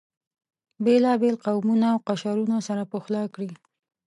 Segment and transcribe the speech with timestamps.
[0.83, 3.51] بېلابېل قومونه او قشرونه سره پخلا کړي.